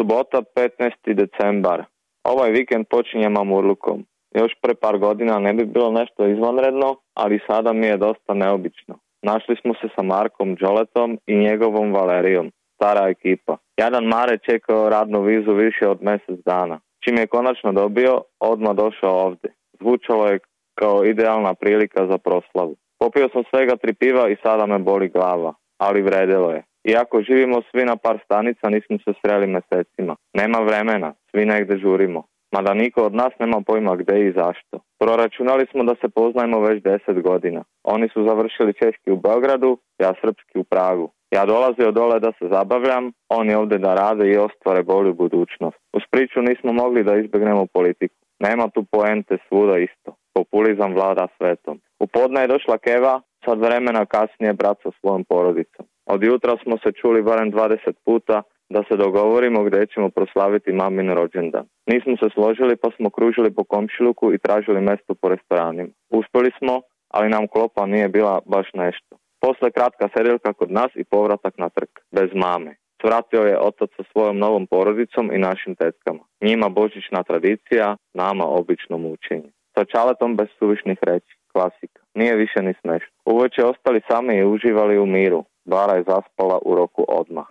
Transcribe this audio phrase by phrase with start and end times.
[0.00, 1.14] Subota 15.
[1.14, 1.84] decembar.
[2.24, 4.04] Ovaj vikend počinje mamurlukom.
[4.34, 8.98] Još pre par godina ne bi bilo nešto izvanredno, ali sada mi je dosta neobično.
[9.22, 13.56] Našli smo se sa Markom Đoletom i njegovom Valerijom, stara ekipa.
[13.76, 16.80] Jadan Mare čekao radnu vizu više od mjesec dana.
[17.04, 19.54] Čim je konačno dobio, odmah došao ovdje.
[19.80, 20.38] Zvučalo je
[20.74, 22.74] kao idealna prilika za proslavu.
[22.98, 26.69] Popio sam svega tri piva i sada me boli glava, ali vredilo je.
[26.84, 30.16] Iako živimo svi na par stanica, nismo se sreli mjesecima.
[30.34, 32.22] Nema vremena, svi negdje žurimo.
[32.52, 34.80] Mada niko od nas nema pojma gdje i zašto.
[34.98, 37.62] Proračunali smo da se poznajemo već deset godina.
[37.84, 41.10] Oni su završili češki u Beogradu, ja srpski u Pragu.
[41.30, 45.78] Ja dolazio dole da se zabavljam, oni ovdje da rade i ostvare bolju budućnost.
[45.92, 48.14] Uz priču nismo mogli da izbjegnemo politiku.
[48.38, 50.14] Nema tu poente svuda isto.
[50.34, 51.80] Populizam vlada svetom.
[52.00, 55.86] U podne je došla Keva, sad vremena kasnije brat sa svojom porodicom.
[56.12, 61.10] Od jutra smo se čuli barem 20 puta da se dogovorimo gdje ćemo proslaviti mamin
[61.10, 61.66] rođendan.
[61.86, 65.92] Nismo se složili pa smo kružili po komšiluku i tražili mjesto po restoranima.
[66.10, 69.16] Uspjeli smo, ali nam klopa nije bila baš nešto.
[69.40, 72.76] Posle kratka serilka kod nas i povratak na trg, bez mame.
[73.00, 76.22] Svratio je otac sa svojom novom porodicom i našim tetkama.
[76.40, 79.50] Njima božićna tradicija, nama obično mučenje.
[79.74, 82.00] Sa čaletom bez suvišnih reći, klasika.
[82.14, 83.14] Nije više ni smešno.
[83.24, 85.44] Uveče ostali sami i uživali u miru.
[85.64, 87.46] Bara je zaspala u roku odmah.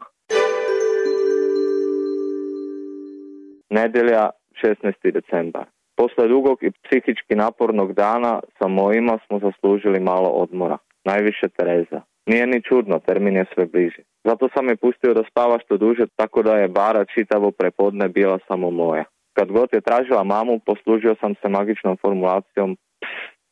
[3.70, 4.30] Nedjelja
[4.64, 5.12] 16.
[5.12, 5.66] decembar.
[5.96, 10.78] Posle dugog i psihički napornog dana sa mojima smo zaslužili malo odmora.
[11.06, 12.02] Najviše Tereza.
[12.26, 14.02] Nije ni čudno, termin je sve bliži.
[14.24, 18.40] Zato sam je pustio da spava što duže, tako da je bara čitavo prepodne bila
[18.48, 19.04] samo moja.
[19.34, 22.78] Kad god je tražila mamu, poslužio sam se magičnom formulacijom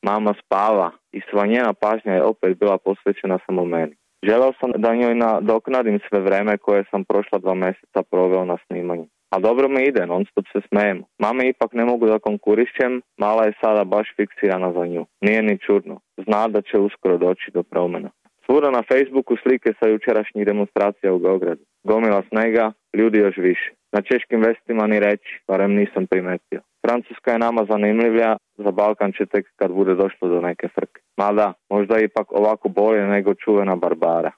[0.02, 3.96] mama spava i sva njena pažnja je opet bila posvećena samo meni.
[4.24, 9.08] Želeo sam da njoj nadoknadim sve vreme koje sam prošla dva mjeseca proveo na snimanju.
[9.30, 11.04] A dobro mi ide, non stop se smijemo.
[11.20, 15.06] Mame ipak ne mogu da konkurišem, mala je sada baš fiksirana za nju.
[15.22, 16.00] Nije ni čudno.
[16.26, 18.10] Zna da će uskoro doći do promjena.
[18.46, 21.62] Svuda na Facebooku slike sa jučerašnjih demonstracija u Beogradu.
[21.84, 23.74] Gomila snega, ljudi još više.
[23.92, 26.62] Na češkim vestima ni reći, barem nisam primetio.
[26.86, 31.02] Francuska je nama zanimljivija, za Balkan će tek kad bude došlo do neke frke.
[31.18, 34.32] Mada, možda ipak ovako bolje nego čuvena Barbara.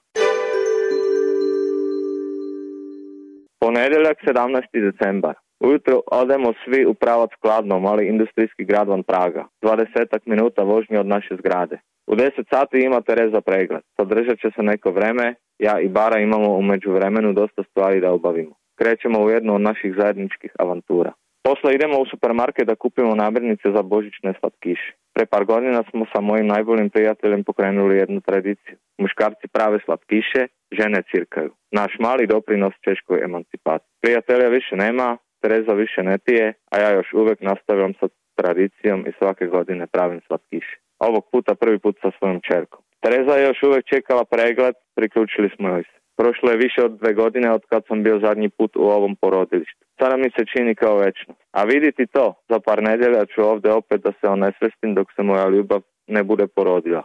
[3.60, 4.62] Ponedjeljak 17.
[4.72, 5.34] decembar.
[5.60, 9.44] Ujutro odemo svi u pravac Kladno, mali industrijski grad van Praga.
[9.62, 11.80] 20 minuta vožnje od naše zgrade.
[12.06, 13.82] U 10 sati ima Tereza pregled.
[13.96, 18.54] Sadržat će se neko vreme, ja i Bara imamo u međuvremenu dosta stvari da obavimo.
[18.78, 21.12] Krećemo u jednu od naših zajedničkih avantura.
[21.42, 24.92] Posle idemo u supermarket da kupimo namirnice za božićne slatkiše.
[25.14, 28.76] Pre par godina smo sa mojim najboljim prijateljem pokrenuli jednu tradiciju.
[28.98, 30.42] Muškarci prave slatkiše,
[30.78, 31.50] žene cirkaju.
[31.72, 33.90] Naš mali doprinos češkoj emancipaciji.
[34.02, 39.12] Prijatelja više nema, Tereza više ne pije, a ja još uvijek nastavljam sa tradicijom i
[39.18, 40.76] svake godine pravim slatkiše.
[40.98, 42.82] Ovog puta prvi put sa svojom čerkom.
[43.02, 45.96] Tereza je još uvijek čekala pregled, priključili smo joj se.
[46.20, 49.84] Prošlo je više od dve godine od kad sam bio zadnji put u ovom porodilištu.
[50.00, 51.40] Sada mi se čini kao večnost.
[51.52, 55.48] A viditi to, za par nedjelja ću ovdje opet da se onesvestim dok se moja
[55.48, 57.02] ljubav ne bude porodila.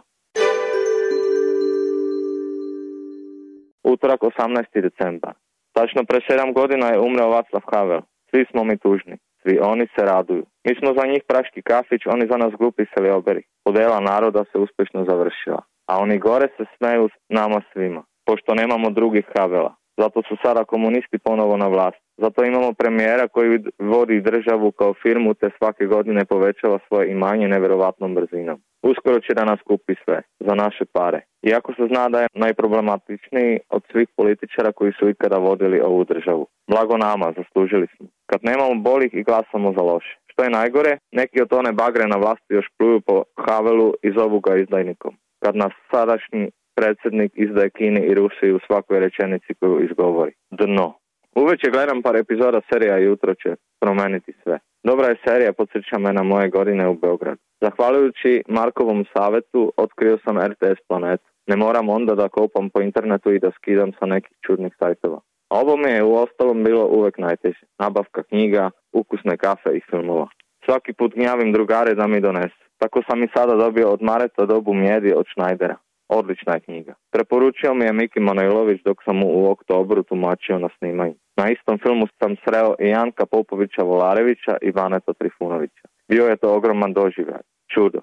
[3.84, 4.80] Utorak 18.
[4.80, 5.34] decembar.
[5.72, 8.00] Tačno pre sedam godina je umreo Vaclav Havel.
[8.30, 9.16] Svi smo mi tužni.
[9.42, 10.44] Svi oni se raduju.
[10.64, 13.42] Mi smo za njih praški kafić, oni za nas glupi selioberi.
[13.64, 15.62] Podela naroda se uspješno završila.
[15.86, 19.74] A oni gore se smeju nama svima pošto nemamo drugih Havela.
[19.98, 22.00] Zato su sada komunisti ponovo na vlast.
[22.18, 28.14] Zato imamo premijera koji vodi državu kao firmu te svake godine povećava svoje imanje nevjerovatnom
[28.14, 28.58] brzinom.
[28.82, 31.20] Uskoro će da nas kupi sve, za naše pare.
[31.42, 36.46] Iako se zna da je najproblematičniji od svih političara koji su ikada vodili ovu državu.
[36.70, 38.06] Blago nama, zaslužili smo.
[38.30, 40.18] Kad nemamo bolih i glasamo za loše.
[40.30, 44.40] Što je najgore, neki od one bagre na vlasti još pluju po Havelu i zovu
[44.40, 45.12] ga izdajnikom.
[45.44, 50.32] Kad nas sadašnji predsjednik izdaje Kini i Rusiji u svakoj rečenici koju izgovori.
[50.50, 50.88] Dno.
[51.34, 53.50] Uveće gledam par epizoda serija Jutro će
[53.80, 54.58] promeniti sve.
[54.84, 57.40] Dobra je serija, podsjeća me na moje godine u Beogradu.
[57.60, 61.28] Zahvaljujući Markovom savjetu otkrio sam RTS planetu.
[61.46, 65.20] Ne moram onda da kopam po internetu i da skidam sa nekih čudnih sajtova.
[65.50, 67.64] Ovo mi je u ostalom bilo uvek najteže.
[67.78, 70.28] Nabavka knjiga, ukusne kafe i filmova.
[70.64, 72.62] Svaki put gnjavim drugare da mi donesu.
[72.78, 75.76] Tako sam i sada dobio od Mareta dobu mjedi od Schneidera.
[76.08, 76.94] Odlična je knjiga.
[77.12, 81.14] Preporučio mi je Miki Manojlović dok sam mu u oktobru tumačio na snimanju.
[81.36, 85.88] Na istom filmu sam sreo i Janka Popovića Volarevića i Vaneta Trifunovića.
[86.08, 87.40] Bio je to ogroman doživljaj.
[87.74, 88.00] Čudo.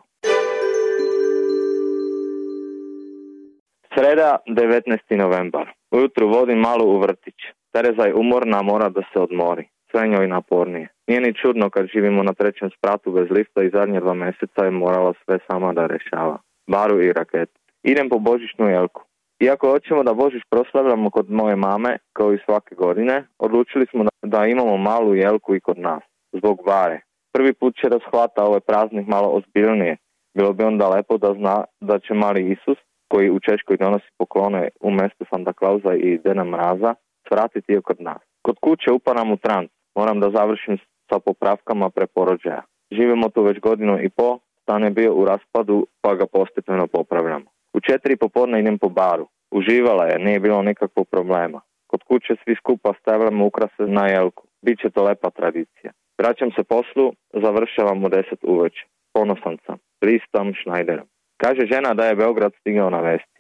[3.96, 5.18] Sreda 19.
[5.18, 5.70] novembar.
[5.92, 7.36] Ujutru vodim malu u vrtić.
[7.74, 9.68] Tereza je umorna, mora da se odmori.
[9.92, 10.88] Sve njoj napornije.
[11.08, 14.72] Nije ni čudno kad živimo na trećem spratu bez lifta i zadnje dva mjeseca je
[14.72, 16.38] morala sve sama da rešava.
[16.68, 17.63] Baru i raketu.
[17.84, 19.02] Idem po božićnu jelku.
[19.40, 24.46] Iako hoćemo da Božić proslavljamo kod moje mame, kao i svake godine, odlučili smo da
[24.46, 27.02] imamo malu jelku i kod nas, zbog bare.
[27.34, 29.98] Prvi put će da shvata ovaj praznik malo ozbiljnije.
[30.38, 32.78] Bilo bi onda lepo da zna da će mali Isus,
[33.12, 36.96] koji u Češkoj donosi poklone u mjestu Santa Clausa i Dena Mraza,
[37.28, 38.22] svratiti je kod nas.
[38.42, 40.78] Kod kuće uparam u trans, moram da završim
[41.10, 42.62] sa popravkama preporođaja.
[42.92, 47.53] Živimo tu već godinu i po, stan je bio u raspadu pa ga postepeno popravljamo.
[47.74, 49.28] U četiri popodne idem po baru.
[49.52, 51.62] Uživala je, nije bilo nikakvog problema.
[51.88, 54.44] Kod kuće svi skupa stavljamo ukrase na jelku.
[54.66, 55.92] Biće to lepa tradicija.
[56.18, 58.86] Vraćam se poslu, završavam u deset uveče.
[59.14, 59.78] Ponosan sam.
[60.06, 61.08] Listam Schneiderom.
[61.38, 63.40] Kaže žena da je Beograd stigao na vesti.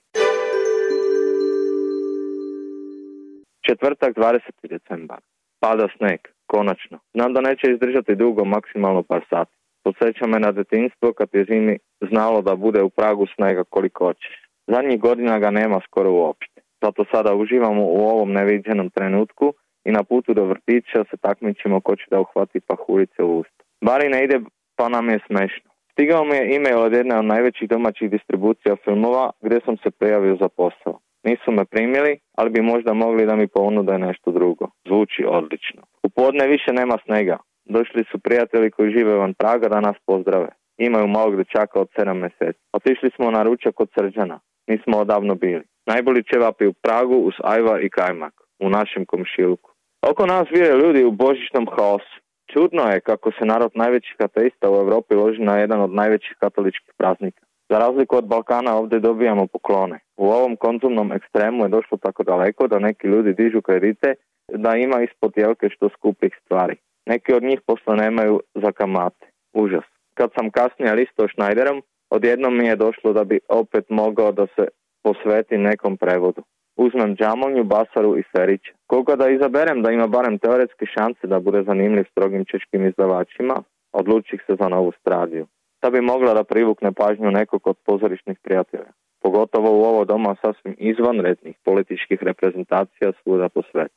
[3.67, 4.39] Četvrtak 20.
[4.69, 5.19] decembar.
[5.59, 6.99] Pada sneg, konačno.
[7.13, 9.55] Znam da neće izdržati dugo, maksimalno par sati.
[9.83, 11.77] Podsjeća me na detinstvo kad je zimi
[12.11, 14.43] znalo da bude u pragu snega koliko hoćeš.
[14.67, 16.61] Zadnjih godina ga nema skoro uopšte.
[16.81, 19.53] Zato sada uživamo u ovom neviđenom trenutku
[19.85, 23.63] i na putu do vrtića se takmičimo ko će da uhvati pahurice u usta.
[23.81, 24.39] Bari ne ide
[24.75, 25.69] pa nam je smešno.
[25.91, 30.35] Stigao mi je email od jedne od najvećih domaćih distribucija filmova gdje sam se prijavio
[30.41, 30.99] za posao.
[31.23, 34.67] Nisu me primili, ali bi možda mogli da mi ponude nešto drugo.
[34.87, 35.81] Zvuči odlično.
[36.03, 37.37] U podne više nema snega.
[37.65, 40.49] Došli su prijatelji koji žive van Praga da nas pozdrave.
[40.77, 42.59] Imaju malog dječaka od 7 mjeseci.
[42.73, 44.39] Otišli smo na ručak od Srđana.
[44.67, 45.63] Nismo odavno bili.
[45.85, 48.33] Najbolji ćevapi u Pragu uz ajvar i kajmak.
[48.59, 49.71] U našem komšilku.
[50.09, 52.17] Oko nas vije ljudi u božićnom haosu.
[52.53, 56.93] Čudno je kako se narod najvećih ateista u Europi loži na jedan od najvećih katoličkih
[56.97, 57.45] praznika.
[57.69, 59.99] Za razliku od Balkana ovdje dobijamo poklone.
[60.17, 64.13] U ovom konzumnom ekstremu je došlo tako daleko da neki ljudi dižu kredite
[64.51, 66.75] da ima ispod jelke što skupih stvari.
[67.05, 69.25] Neki od njih posle nemaju za kamate.
[69.53, 69.92] Užas.
[70.13, 74.67] Kad sam kasnije listao Schneiderom, odjednom mi je došlo da bi opet mogao da se
[75.03, 76.41] posveti nekom prevodu.
[76.75, 78.73] Uzmem džamonju, basaru i ferića.
[78.87, 84.43] Koga da izaberem da ima barem teoretske šanse da bude zanimljiv strogim češkim izdavačima, odlučih
[84.47, 85.47] se za novu stradiju.
[85.81, 88.91] Da bi mogla da privukne pažnju nekog od pozorišnih prijatelja.
[89.21, 93.95] Pogotovo u ovo doma sasvim izvanrednih političkih reprezentacija svuda po svetu.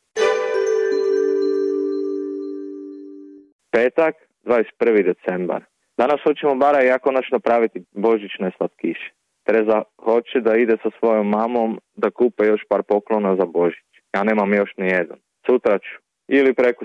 [3.70, 4.14] Petak,
[4.44, 5.04] 21.
[5.04, 5.62] decembar.
[5.96, 9.12] Danas hoćemo bara i ja konačno praviti božićne slatkiše.
[9.44, 13.88] Tereza hoće da ide sa svojom mamom da kupe još par poklona za Božić.
[14.14, 15.18] Ja nemam još ni jedan.
[15.46, 15.94] Sutra ću.
[16.28, 16.84] Ili preko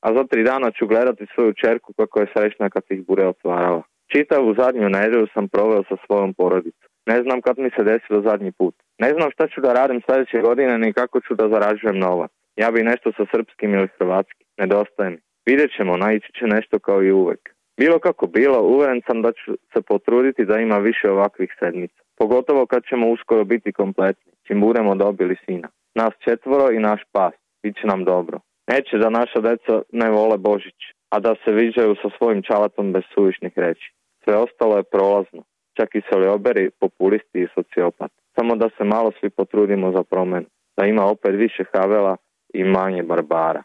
[0.00, 3.82] A za tri dana ću gledati svoju čerku kako je srećna kad ih bude otvarala.
[4.40, 6.90] u zadnju nedjelju sam proveo sa svojom porodicom.
[7.06, 8.74] Ne znam kad mi se desilo zadnji put.
[8.98, 12.30] Ne znam šta ću da radim sljedeće godine ni kako ću da zarađujem novac.
[12.56, 14.46] Ja bi nešto sa srpskim ili hrvatskim.
[14.58, 15.18] Nedostaje mi.
[15.46, 17.54] Vidjet ćemo, naići će nešto kao i uvek.
[17.82, 22.00] Bilo kako bilo, uveren sam da ću se potruditi da ima više ovakvih sedmica.
[22.18, 25.68] Pogotovo kad ćemo uskoro biti kompletni, čim budemo dobili sina.
[25.94, 28.40] Nas četvoro i naš pas, bit će nam dobro.
[28.72, 30.80] Neće da naša deca ne vole Božić,
[31.10, 33.92] a da se viđaju sa svojim čalatom bez suvišnih reći.
[34.24, 35.42] Sve ostalo je prolazno,
[35.76, 36.02] čak i
[36.36, 38.14] oberi, populisti i sociopati.
[38.38, 42.16] Samo da se malo svi potrudimo za promenu, da ima opet više havela
[42.54, 43.62] i manje barbara.